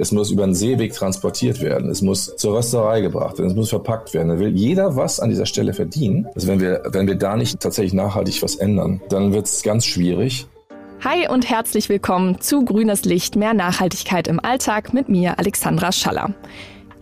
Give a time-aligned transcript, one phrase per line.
[0.00, 1.90] Es muss über den Seeweg transportiert werden.
[1.90, 3.50] Es muss zur Rösterei gebracht werden.
[3.50, 4.28] Es muss verpackt werden.
[4.28, 6.28] Da will jeder was an dieser Stelle verdienen.
[6.36, 9.84] Also wenn wir, wenn wir da nicht tatsächlich nachhaltig was ändern, dann wird es ganz
[9.84, 10.46] schwierig.
[11.02, 16.32] Hi und herzlich willkommen zu Grünes Licht, mehr Nachhaltigkeit im Alltag mit mir, Alexandra Schaller.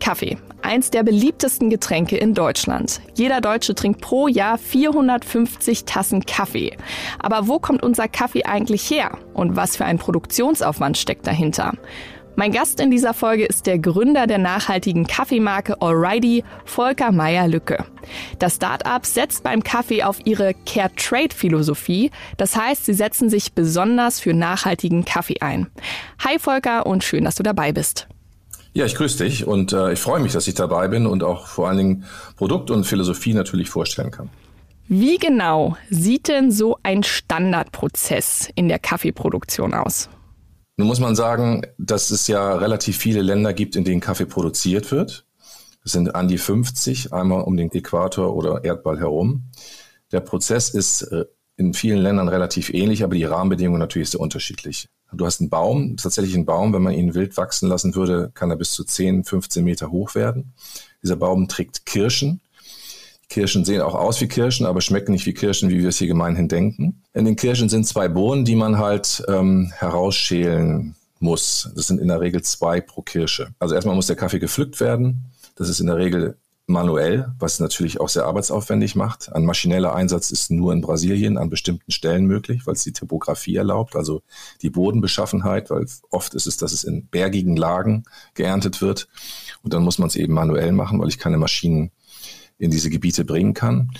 [0.00, 3.00] Kaffee, eins der beliebtesten Getränke in Deutschland.
[3.14, 6.76] Jeder Deutsche trinkt pro Jahr 450 Tassen Kaffee.
[7.18, 9.18] Aber wo kommt unser Kaffee eigentlich her?
[9.34, 11.72] Und was für ein Produktionsaufwand steckt dahinter?
[12.38, 17.86] Mein Gast in dieser Folge ist der Gründer der nachhaltigen Kaffeemarke Alrighty, Volker Meyer-Lücke.
[18.38, 22.10] Das Start-up setzt beim Kaffee auf ihre Care Trade Philosophie.
[22.36, 25.68] Das heißt, sie setzen sich besonders für nachhaltigen Kaffee ein.
[26.18, 28.06] Hi Volker und schön, dass du dabei bist.
[28.74, 31.46] Ja, ich grüße dich und äh, ich freue mich, dass ich dabei bin und auch
[31.46, 32.04] vor allen Dingen
[32.36, 34.28] Produkt und Philosophie natürlich vorstellen kann.
[34.88, 40.10] Wie genau sieht denn so ein Standardprozess in der Kaffeeproduktion aus?
[40.76, 44.90] Nun muss man sagen, dass es ja relativ viele Länder gibt, in denen Kaffee produziert
[44.90, 45.26] wird.
[45.84, 49.44] Es sind an die 50, einmal um den Äquator oder Erdball herum.
[50.12, 51.24] Der Prozess ist äh,
[51.56, 54.88] in vielen Ländern relativ ähnlich, aber die Rahmenbedingungen natürlich sehr unterschiedlich.
[55.12, 58.50] Du hast einen Baum, tatsächlich einen Baum, wenn man ihn wild wachsen lassen würde, kann
[58.50, 60.52] er bis zu 10, 15 Meter hoch werden.
[61.02, 62.40] Dieser Baum trägt Kirschen.
[63.36, 66.06] Kirschen sehen auch aus wie Kirschen, aber schmecken nicht wie Kirschen, wie wir es hier
[66.06, 67.02] gemeinhin denken.
[67.12, 71.70] In den Kirschen sind zwei Bohnen, die man halt ähm, herausschälen muss.
[71.76, 73.48] Das sind in der Regel zwei pro Kirsche.
[73.58, 75.26] Also erstmal muss der Kaffee gepflückt werden.
[75.54, 79.30] Das ist in der Regel manuell, was natürlich auch sehr arbeitsaufwendig macht.
[79.30, 83.56] Ein maschineller Einsatz ist nur in Brasilien an bestimmten Stellen möglich, weil es die Topografie
[83.56, 84.22] erlaubt, also
[84.62, 89.08] die Bodenbeschaffenheit, weil oft ist es, dass es in bergigen Lagen geerntet wird.
[89.62, 91.90] Und dann muss man es eben manuell machen, weil ich keine Maschinen
[92.58, 93.90] in diese Gebiete bringen kann.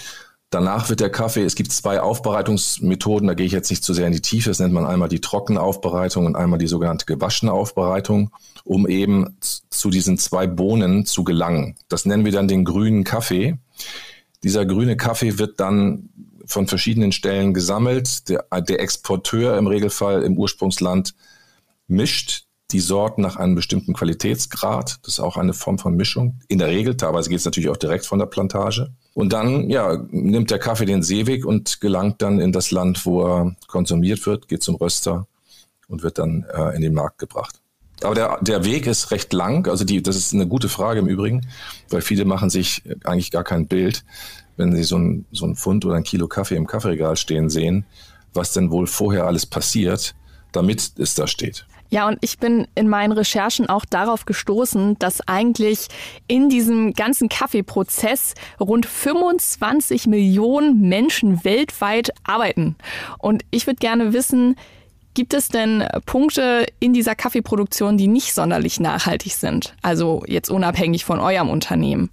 [0.50, 4.06] Danach wird der Kaffee, es gibt zwei Aufbereitungsmethoden, da gehe ich jetzt nicht zu sehr
[4.06, 7.52] in die Tiefe, das nennt man einmal die trockene Aufbereitung und einmal die sogenannte gewaschene
[7.52, 8.30] Aufbereitung,
[8.62, 11.76] um eben zu diesen zwei Bohnen zu gelangen.
[11.88, 13.58] Das nennen wir dann den grünen Kaffee.
[14.44, 16.10] Dieser grüne Kaffee wird dann
[16.46, 18.28] von verschiedenen Stellen gesammelt.
[18.28, 21.14] Der, der Exporteur im Regelfall im Ursprungsland
[21.88, 24.98] mischt die Sorten nach einem bestimmten Qualitätsgrad.
[25.02, 26.40] Das ist auch eine Form von Mischung.
[26.48, 28.90] In der Regel, teilweise geht es natürlich auch direkt von der Plantage.
[29.14, 33.24] Und dann ja, nimmt der Kaffee den Seeweg und gelangt dann in das Land, wo
[33.24, 35.26] er konsumiert wird, geht zum Röster
[35.88, 37.60] und wird dann äh, in den Markt gebracht.
[38.02, 39.68] Aber der, der Weg ist recht lang.
[39.68, 41.46] Also die, das ist eine gute Frage im Übrigen,
[41.88, 44.04] weil viele machen sich eigentlich gar kein Bild,
[44.56, 47.86] wenn sie so ein, so ein Pfund oder ein Kilo Kaffee im Kaffeeregal stehen sehen,
[48.34, 50.14] was denn wohl vorher alles passiert,
[50.52, 51.66] damit es da steht.
[51.90, 55.88] Ja, und ich bin in meinen Recherchen auch darauf gestoßen, dass eigentlich
[56.26, 62.76] in diesem ganzen Kaffeeprozess rund 25 Millionen Menschen weltweit arbeiten.
[63.18, 64.56] Und ich würde gerne wissen,
[65.14, 69.74] gibt es denn Punkte in dieser Kaffeeproduktion, die nicht sonderlich nachhaltig sind?
[69.82, 72.10] Also jetzt unabhängig von eurem Unternehmen.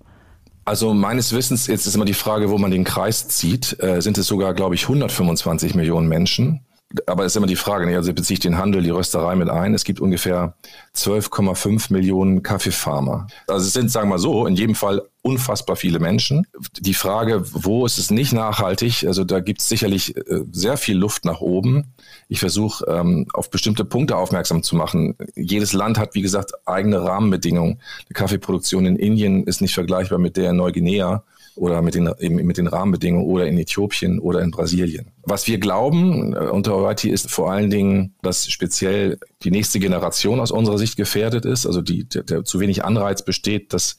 [0.66, 4.18] Also meines Wissens, jetzt ist immer die Frage, wo man den Kreis zieht, äh, sind
[4.18, 6.62] es sogar, glaube ich, 125 Millionen Menschen
[7.06, 7.96] aber es ist immer die Frage, ne?
[7.96, 9.74] also beziehe ich den Handel, die Rösterei mit ein.
[9.74, 10.56] Es gibt ungefähr
[10.96, 13.28] 12,5 Millionen Kaffeefarmer.
[13.48, 16.46] Also es sind, sagen wir mal so, in jedem Fall unfassbar viele Menschen.
[16.80, 19.06] Die Frage, wo ist es nicht nachhaltig?
[19.08, 21.94] Also da gibt es sicherlich äh, sehr viel Luft nach oben.
[22.28, 25.16] Ich versuche ähm, auf bestimmte Punkte aufmerksam zu machen.
[25.36, 27.80] Jedes Land hat, wie gesagt, eigene Rahmenbedingungen.
[28.10, 31.24] Die Kaffeeproduktion in Indien ist nicht vergleichbar mit der in Neuguinea
[31.56, 35.12] oder mit den, eben mit den Rahmenbedingungen oder in Äthiopien oder in Brasilien.
[35.24, 40.40] Was wir glauben äh, unter Orighty ist vor allen Dingen, dass speziell die nächste Generation
[40.40, 43.98] aus unserer Sicht gefährdet ist, also die, der, der zu wenig Anreiz besteht, dass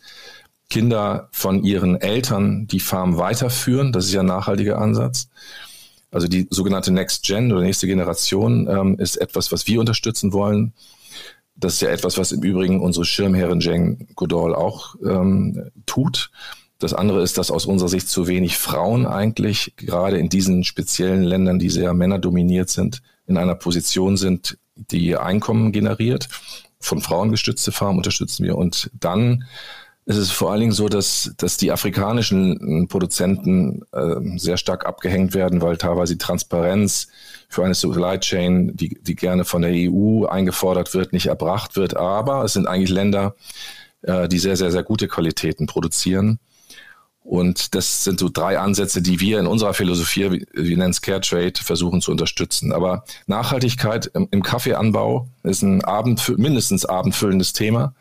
[0.70, 3.92] Kinder von ihren Eltern die Farm weiterführen.
[3.92, 5.28] Das ist ja ein nachhaltiger Ansatz.
[6.10, 10.72] Also die sogenannte Next Gen oder nächste Generation ähm, ist etwas, was wir unterstützen wollen.
[11.56, 16.30] Das ist ja etwas, was im Übrigen unsere Schirmherrin Jane Goodall auch ähm, tut.
[16.78, 21.22] Das andere ist, dass aus unserer Sicht zu wenig Frauen eigentlich gerade in diesen speziellen
[21.22, 26.28] Ländern, die sehr männerdominiert sind, in einer Position sind, die Einkommen generiert.
[26.80, 28.56] Von Frauen gestützte Farmen unterstützen wir.
[28.56, 29.44] Und dann
[30.06, 35.34] ist es vor allen Dingen so, dass, dass die afrikanischen Produzenten äh, sehr stark abgehängt
[35.34, 37.08] werden, weil teilweise die Transparenz
[37.48, 41.96] für eine Supply Chain, die, die gerne von der EU eingefordert wird, nicht erbracht wird.
[41.96, 43.34] Aber es sind eigentlich Länder,
[44.02, 46.38] äh, die sehr, sehr, sehr gute Qualitäten produzieren
[47.24, 51.22] und das sind so drei Ansätze, die wir in unserer Philosophie, wir nennen es Care
[51.22, 52.70] Trade, versuchen zu unterstützen.
[52.70, 57.94] Aber Nachhaltigkeit im, im Kaffeeanbau ist ein Abend, mindestens abendfüllendes Thema.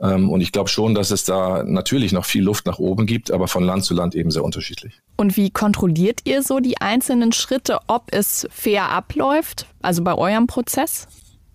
[0.00, 3.30] Ähm, und ich glaube schon, dass es da natürlich noch viel Luft nach oben gibt,
[3.30, 5.00] aber von Land zu Land eben sehr unterschiedlich.
[5.16, 10.46] Und wie kontrolliert ihr so die einzelnen Schritte, ob es fair abläuft, also bei eurem
[10.46, 11.06] Prozess?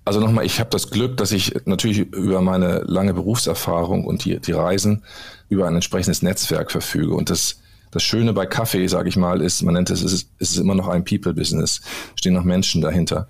[0.05, 4.39] Also nochmal, ich habe das Glück, dass ich natürlich über meine lange Berufserfahrung und die,
[4.39, 5.03] die Reisen
[5.49, 7.13] über ein entsprechendes Netzwerk verfüge.
[7.13, 7.59] Und das,
[7.91, 10.57] das Schöne bei Kaffee, sage ich mal, ist, man nennt es, es ist, es ist
[10.57, 11.81] immer noch ein People-Business,
[12.15, 13.27] stehen noch Menschen dahinter.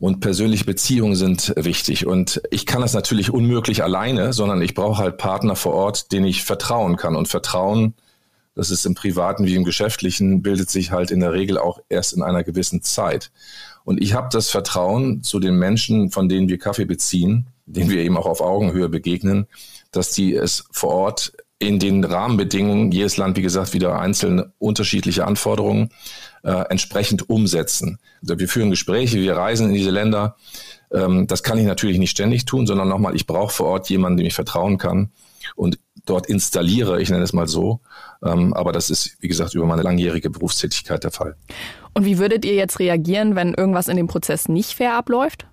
[0.00, 2.06] Und persönliche Beziehungen sind wichtig.
[2.06, 6.26] Und ich kann das natürlich unmöglich alleine, sondern ich brauche halt Partner vor Ort, denen
[6.26, 7.16] ich vertrauen kann.
[7.16, 7.94] Und Vertrauen,
[8.54, 12.12] das ist im Privaten wie im Geschäftlichen, bildet sich halt in der Regel auch erst
[12.12, 13.32] in einer gewissen Zeit.
[13.84, 17.98] Und ich habe das Vertrauen zu den Menschen, von denen wir Kaffee beziehen, denen wir
[17.98, 19.46] eben auch auf Augenhöhe begegnen,
[19.90, 25.26] dass die es vor Ort in den Rahmenbedingungen, jedes Land, wie gesagt, wieder einzelne unterschiedliche
[25.26, 25.90] Anforderungen
[26.44, 27.98] äh, entsprechend umsetzen.
[28.22, 30.36] Also wir führen Gespräche, wir reisen in diese Länder.
[30.92, 34.18] Ähm, das kann ich natürlich nicht ständig tun, sondern nochmal, ich brauche vor Ort jemanden,
[34.18, 35.10] dem ich vertrauen kann
[35.56, 37.80] und dort installiere, ich nenne es mal so.
[38.24, 41.36] Ähm, aber das ist, wie gesagt, über meine langjährige Berufstätigkeit der Fall.
[41.92, 45.46] Und wie würdet ihr jetzt reagieren, wenn irgendwas in dem Prozess nicht fair abläuft?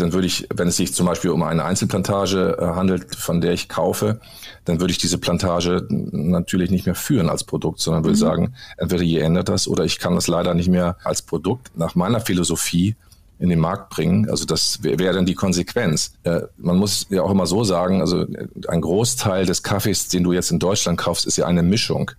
[0.00, 3.52] Dann würde ich, wenn es sich zum Beispiel um eine Einzelplantage äh, handelt, von der
[3.52, 4.20] ich kaufe,
[4.64, 8.20] dann würde ich diese Plantage natürlich nicht mehr führen als Produkt, sondern würde mhm.
[8.20, 11.94] sagen, entweder ihr ändert das oder ich kann das leider nicht mehr als Produkt nach
[11.94, 12.96] meiner Philosophie
[13.38, 14.28] in den Markt bringen.
[14.28, 16.12] Also das wäre dann die Konsequenz.
[16.22, 18.26] Äh, man muss ja auch immer so sagen, also
[18.68, 22.10] ein Großteil des Kaffees, den du jetzt in Deutschland kaufst, ist ja eine Mischung,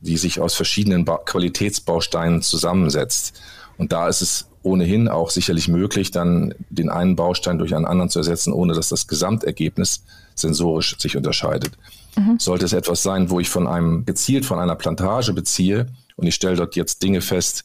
[0.00, 3.40] die sich aus verschiedenen ba Qualitätsbausteinen zusammensetzt.
[3.76, 8.10] Und da ist es ohnehin auch sicherlich möglich, dann den einen Baustein durch einen anderen
[8.10, 10.04] zu ersetzen, ohne dass das Gesamtergebnis
[10.34, 11.72] sensorisch sich unterscheidet.
[12.16, 12.38] Mhm.
[12.38, 15.86] Sollte es etwas sein, wo ich von einem gezielt von einer Plantage beziehe
[16.16, 17.64] und ich stelle dort jetzt Dinge fest,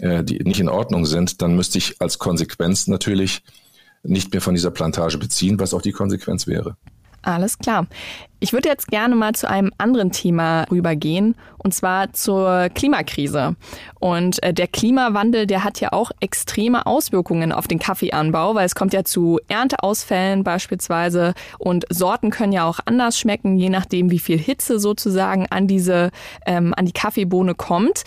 [0.00, 3.42] äh, die nicht in Ordnung sind, dann müsste ich als Konsequenz natürlich
[4.02, 6.76] nicht mehr von dieser Plantage beziehen, was auch die Konsequenz wäre.
[7.26, 7.88] Alles klar.
[8.38, 13.56] Ich würde jetzt gerne mal zu einem anderen Thema rübergehen, und zwar zur Klimakrise.
[13.98, 18.76] Und äh, der Klimawandel, der hat ja auch extreme Auswirkungen auf den Kaffeeanbau, weil es
[18.76, 24.20] kommt ja zu Ernteausfällen beispielsweise und Sorten können ja auch anders schmecken, je nachdem, wie
[24.20, 26.12] viel Hitze sozusagen an diese,
[26.46, 28.04] ähm, an die Kaffeebohne kommt.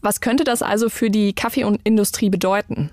[0.00, 2.90] Was könnte das also für die Kaffeeindustrie bedeuten?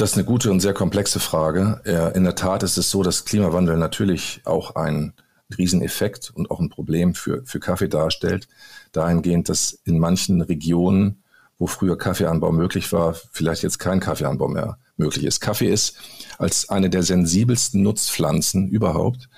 [0.00, 1.82] Das ist eine gute und sehr komplexe Frage.
[2.14, 5.12] In der Tat ist es so, dass Klimawandel natürlich auch ein
[5.58, 8.48] Rieseneffekt und auch ein Problem für, für Kaffee darstellt.
[8.92, 11.22] Dahingehend, dass in manchen Regionen,
[11.58, 15.40] wo früher Kaffeeanbau möglich war, vielleicht jetzt kein Kaffeeanbau mehr möglich ist.
[15.40, 15.98] Kaffee ist
[16.38, 19.28] als eine der sensibelsten Nutzpflanzen überhaupt.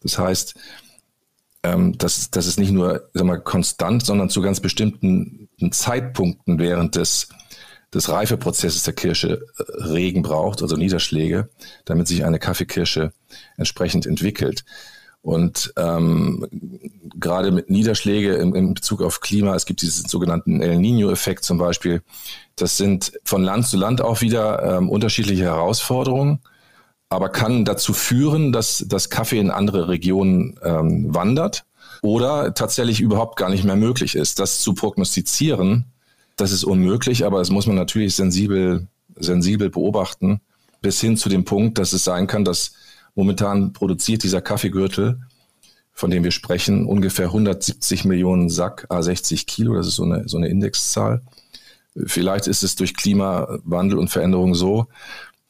[0.00, 0.56] Das heißt,
[1.62, 6.96] ähm, dass, dass es nicht nur sag mal, konstant, sondern zu ganz bestimmten Zeitpunkten während
[6.96, 7.28] des
[7.94, 11.48] des Reifeprozesses der Kirsche äh, Regen braucht, also Niederschläge,
[11.84, 13.12] damit sich eine Kaffeekirsche
[13.56, 14.64] entsprechend entwickelt.
[15.20, 16.46] Und ähm,
[17.18, 21.58] gerade mit Niederschläge im, im Bezug auf Klima, es gibt diesen sogenannten El Nino-Effekt zum
[21.58, 22.02] Beispiel.
[22.56, 26.40] Das sind von Land zu Land auch wieder ähm, unterschiedliche Herausforderungen,
[27.08, 31.64] aber kann dazu führen, dass das Kaffee in andere Regionen ähm, wandert
[32.02, 34.38] oder tatsächlich überhaupt gar nicht mehr möglich ist.
[34.38, 35.86] Das zu prognostizieren,
[36.38, 38.86] das ist unmöglich, aber das muss man natürlich sensibel,
[39.16, 40.40] sensibel beobachten,
[40.80, 42.72] bis hin zu dem Punkt, dass es sein kann, dass
[43.14, 45.20] momentan produziert dieser Kaffeegürtel,
[45.92, 50.36] von dem wir sprechen, ungefähr 170 Millionen Sack, A60 Kilo, das ist so eine, so
[50.36, 51.22] eine Indexzahl.
[52.06, 54.86] Vielleicht ist es durch Klimawandel und Veränderung so,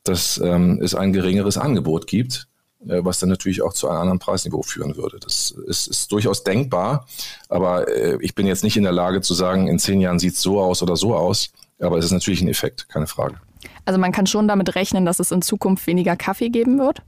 [0.05, 2.49] dass ähm, es ein geringeres Angebot gibt
[2.81, 5.19] was dann natürlich auch zu einem anderen Preisniveau führen würde.
[5.21, 7.07] Das ist, ist durchaus denkbar,
[7.49, 10.35] aber äh, ich bin jetzt nicht in der Lage zu sagen, in zehn Jahren sieht
[10.35, 11.50] es so aus oder so aus,
[11.81, 13.37] aber es ist natürlich ein Effekt, keine Frage.
[13.85, 17.02] Also man kann schon damit rechnen, dass es in Zukunft weniger Kaffee geben wird?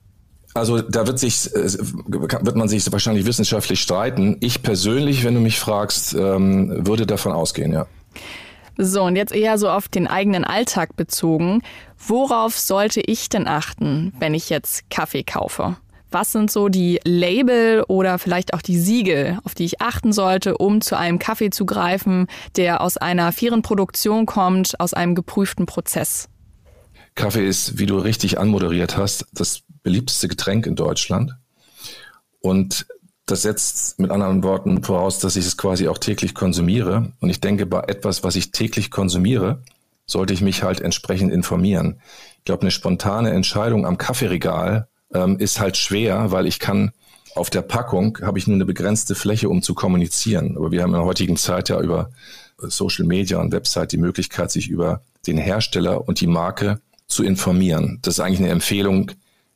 [0.55, 1.79] Also da wird sich äh,
[2.09, 4.37] wird man sich wahrscheinlich wissenschaftlich streiten.
[4.41, 7.87] Ich persönlich, wenn du mich fragst, ähm, würde davon ausgehen, ja.
[8.83, 11.61] So, und jetzt eher so auf den eigenen Alltag bezogen.
[11.99, 15.77] Worauf sollte ich denn achten, wenn ich jetzt Kaffee kaufe?
[16.11, 20.57] Was sind so die Label oder vielleicht auch die Siegel, auf die ich achten sollte,
[20.57, 25.67] um zu einem Kaffee zu greifen, der aus einer fairen Produktion kommt, aus einem geprüften
[25.67, 26.31] Prozess?
[27.15, 31.33] Kaffee ist, wie du richtig anmoderiert hast, das beliebteste Getränk in Deutschland.
[32.41, 32.87] Und
[33.31, 37.13] das setzt mit anderen Worten voraus, dass ich es quasi auch täglich konsumiere.
[37.21, 39.63] Und ich denke, bei etwas, was ich täglich konsumiere,
[40.07, 42.01] sollte ich mich halt entsprechend informieren.
[42.39, 46.93] Ich glaube, eine spontane Entscheidung am Kaffeeregal ähm, ist halt schwer, weil ich kann
[47.37, 50.57] auf der Packung habe ich nur eine begrenzte Fläche, um zu kommunizieren.
[50.57, 52.11] Aber wir haben in der heutigen Zeit ja über
[52.59, 58.01] Social Media und Website die Möglichkeit, sich über den Hersteller und die Marke zu informieren.
[58.03, 59.13] Das ist eigentlich eine Empfehlung,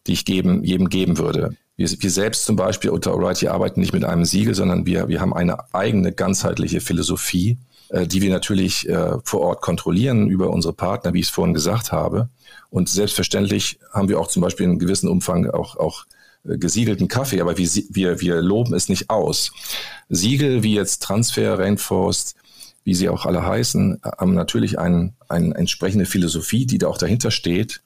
[0.07, 1.57] die ich geben, jedem geben würde.
[1.77, 5.21] Wir, wir selbst zum Beispiel unter O'Reilly arbeiten nicht mit einem Siegel, sondern wir, wir
[5.21, 10.73] haben eine eigene ganzheitliche Philosophie, äh, die wir natürlich äh, vor Ort kontrollieren über unsere
[10.73, 12.29] Partner, wie ich es vorhin gesagt habe.
[12.71, 16.05] Und selbstverständlich haben wir auch zum Beispiel in gewissem Umfang auch, auch
[16.45, 19.53] äh, gesiegelten Kaffee, aber wir, wir, wir loben es nicht aus.
[20.09, 22.37] Siegel wie jetzt Transfer, Rainforest,
[22.85, 27.31] wie sie auch alle heißen, haben natürlich ein, eine entsprechende Philosophie, die da auch dahinter
[27.31, 27.81] steht.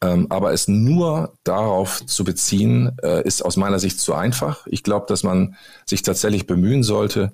[0.00, 4.66] Ähm, aber es nur darauf zu beziehen, äh, ist aus meiner Sicht zu einfach.
[4.66, 7.32] Ich glaube, dass man sich tatsächlich bemühen sollte,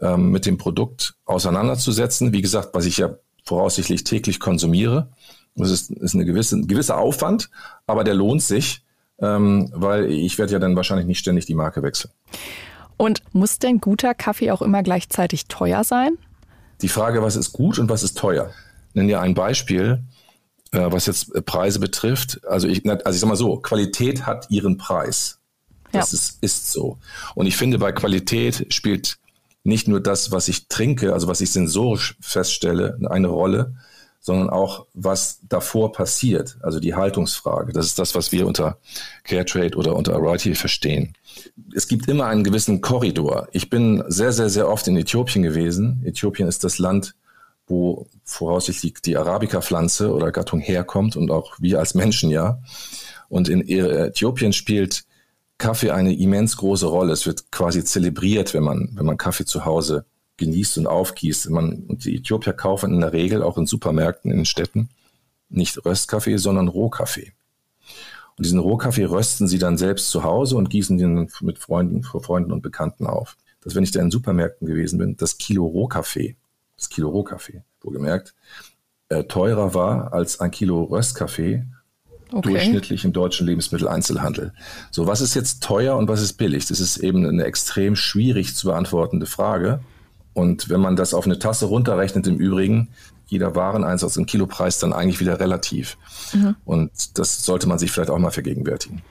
[0.00, 2.32] ähm, mit dem Produkt auseinanderzusetzen.
[2.32, 5.08] Wie gesagt, was ich ja voraussichtlich täglich konsumiere.
[5.54, 7.50] Das ist, ist eine gewisse, ein gewisser Aufwand,
[7.86, 8.82] aber der lohnt sich,
[9.20, 12.10] ähm, weil ich werde ja dann wahrscheinlich nicht ständig die Marke wechseln.
[12.96, 16.16] Und muss denn guter Kaffee auch immer gleichzeitig teuer sein?
[16.82, 18.50] Die Frage, was ist gut und was ist teuer?
[18.88, 20.02] Ich nenne dir ein Beispiel,
[20.74, 22.40] äh, was jetzt äh, Preise betrifft.
[22.46, 25.38] Also ich, also ich sag mal so, Qualität hat ihren Preis.
[25.92, 26.18] Das ja.
[26.18, 26.98] ist, ist so.
[27.34, 29.18] Und ich finde, bei Qualität spielt
[29.62, 33.74] nicht nur das, was ich trinke, also was ich sensorisch feststelle, eine Rolle,
[34.20, 37.72] sondern auch, was davor passiert, also die Haltungsfrage.
[37.72, 38.78] Das ist das, was wir unter
[39.22, 41.14] Caretrade oder unter Variety verstehen.
[41.74, 43.48] Es gibt immer einen gewissen Korridor.
[43.52, 46.02] Ich bin sehr, sehr, sehr oft in Äthiopien gewesen.
[46.04, 47.14] Äthiopien ist das Land,
[47.66, 52.60] wo voraussichtlich die Arabica-Pflanze oder Gattung herkommt und auch wir als Menschen ja.
[53.28, 55.04] Und in Äthiopien spielt
[55.58, 57.12] Kaffee eine immens große Rolle.
[57.12, 60.04] Es wird quasi zelebriert, wenn man, wenn man Kaffee zu Hause
[60.36, 61.48] genießt und aufgießt.
[61.50, 64.90] Man, und die Äthiopier kaufen in der Regel auch in Supermärkten in Städten
[65.48, 67.32] nicht Röstkaffee, sondern Rohkaffee.
[68.36, 72.22] Und diesen Rohkaffee rösten sie dann selbst zu Hause und gießen den mit Freunden, vor
[72.22, 73.36] Freunden und Bekannten auf.
[73.62, 76.36] Dass wenn ich da in Supermärkten gewesen bin, das Kilo Rohkaffee,
[76.76, 78.34] das Kilo Rohkaffee, wohlgemerkt,
[79.08, 81.64] äh, teurer war als ein Kilo Röstkaffee
[82.32, 82.48] okay.
[82.48, 84.52] durchschnittlich im deutschen Lebensmitteleinzelhandel.
[84.90, 86.66] So, was ist jetzt teuer und was ist billig?
[86.66, 89.80] Das ist eben eine extrem schwierig zu beantwortende Frage.
[90.32, 92.88] Und wenn man das auf eine Tasse runterrechnet, im Übrigen,
[93.26, 95.96] jeder Wareneinsatz im Kilopreis dann eigentlich wieder relativ.
[96.32, 96.56] Mhm.
[96.64, 99.02] Und das sollte man sich vielleicht auch mal vergegenwärtigen.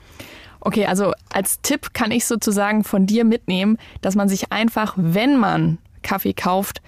[0.60, 5.38] Okay, also als Tipp kann ich sozusagen von dir mitnehmen, dass man sich einfach, wenn
[5.38, 6.80] man Kaffee kauft,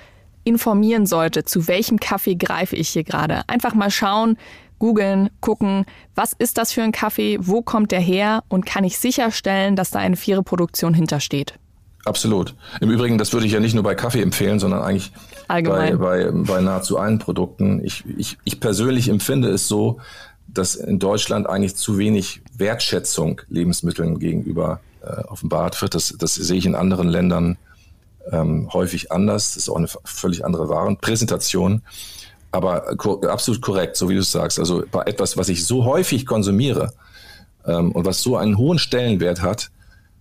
[0.47, 3.43] informieren sollte, zu welchem Kaffee greife ich hier gerade.
[3.49, 4.39] Einfach mal schauen,
[4.79, 5.85] googeln, gucken,
[6.15, 9.91] was ist das für ein Kaffee, wo kommt der her und kann ich sicherstellen, dass
[9.91, 11.55] da eine faire Produktion hintersteht.
[12.05, 12.55] Absolut.
[12.81, 15.13] Im Übrigen, das würde ich ja nicht nur bei Kaffee empfehlen, sondern eigentlich
[15.49, 15.99] Allgemein.
[15.99, 17.85] Bei, bei, bei nahezu allen Produkten.
[17.85, 19.99] Ich, ich, ich persönlich empfinde es so,
[20.47, 25.95] dass in Deutschland eigentlich zu wenig Wertschätzung Lebensmitteln gegenüber äh, offenbart wird.
[25.95, 27.57] Das, das sehe ich in anderen Ländern
[28.33, 29.55] ähm, häufig anders.
[29.55, 31.83] Das ist auch eine völlig andere Warenpräsentation.
[32.53, 34.59] Aber ko absolut korrekt, so wie du es sagst.
[34.59, 36.93] Also bei etwas, was ich so häufig konsumiere
[37.67, 39.71] ähm, und was so einen hohen Stellenwert hat,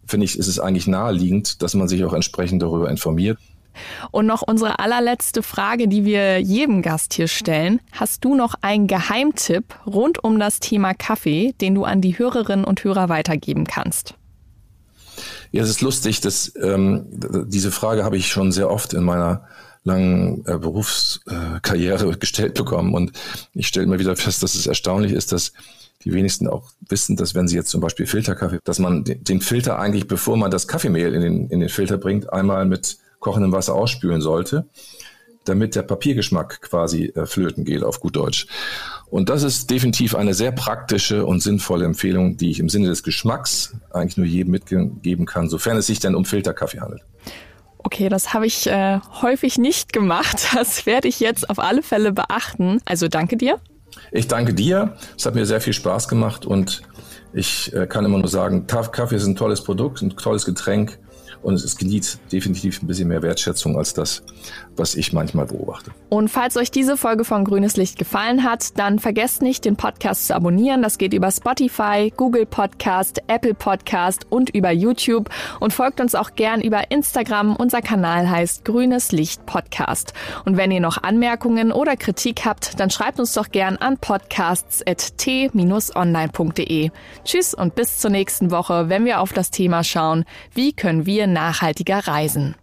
[0.06, 3.40] finde ich, ist es eigentlich naheliegend, dass man sich auch entsprechend darüber informiert.
[4.12, 7.82] Und noch unsere allerletzte Frage, die wir jedem Gast hier stellen.
[7.92, 12.66] Hast du noch einen Geheimtipp rund um das Thema Kaffee, den du an die Hörerinnen
[12.66, 14.16] und Hörer weitergeben kannst?
[15.52, 17.06] Ja, es ist lustig, dass ähm,
[17.48, 19.48] diese Frage habe ich schon sehr oft in meiner
[19.84, 22.94] langen äh, Berufskarriere äh, gestellt bekommen.
[22.94, 23.14] Und
[23.54, 25.54] ich stelle immer wieder fest, dass es erstaunlich ist, dass
[26.04, 29.80] die wenigsten auch wissen, dass wenn sie jetzt zum Beispiel Filterkaffee, dass man den Filter
[29.80, 33.74] eigentlich, bevor man das Kaffeemehl in den, in den Filter bringt, einmal mit kochendem Wasser
[33.74, 34.66] ausspülen sollte,
[35.46, 38.48] damit der Papiergeschmack quasi äh, flöten geht, auf gut Deutsch.
[39.08, 43.04] Und das ist definitiv eine sehr praktische und sinnvolle Empfehlung, die ich im Sinne des
[43.04, 47.02] Geschmacks eigentlich nur jedem mitgeben kann, sofern es sich denn um Filterkaffee handelt.
[47.78, 50.48] Okay, das habe ich äh, häufig nicht gemacht.
[50.56, 52.82] Das werde ich jetzt auf alle Fälle beachten.
[52.86, 53.60] Also danke dir.
[54.12, 54.96] Ich danke dir.
[55.18, 56.82] Es hat mir sehr viel Spaß gemacht und
[57.34, 60.98] ich äh, kann immer nur sagen, Kaffee ist ein tolles Produkt, ein tolles Getränk
[61.46, 64.24] und es genießt definitiv ein bisschen mehr Wertschätzung als das,
[64.76, 65.92] was ich manchmal beobachte.
[66.10, 70.26] Und falls euch diese Folge von Grünes Licht gefallen hat, dann vergesst nicht, den Podcast
[70.28, 70.82] zu abonnieren.
[70.82, 75.30] Das geht über Spotify, Google Podcast, Apple Podcast und über YouTube.
[75.60, 77.56] Und folgt uns auch gern über Instagram.
[77.56, 80.14] Unser Kanal heißt Grünes Licht Podcast.
[80.46, 86.90] Und wenn ihr noch Anmerkungen oder Kritik habt, dann schreibt uns doch gern an podcasts.t-online.de.
[87.24, 90.26] Tschüss und bis zur nächsten Woche, wenn wir auf das Thema schauen,
[90.56, 92.56] wie können wir nachhaltiger reisen.